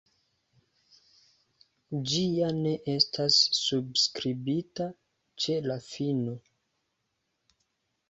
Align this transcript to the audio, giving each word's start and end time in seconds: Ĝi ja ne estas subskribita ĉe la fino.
Ĝi 2.13 2.23
ja 2.39 2.49
ne 2.63 2.73
estas 2.95 3.39
subskribita 3.61 4.91
ĉe 5.45 5.63
la 5.71 5.81
fino. 5.93 6.39